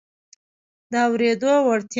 د 0.91 0.93
اورېدو 1.07 1.51
وړتیا 1.65 1.89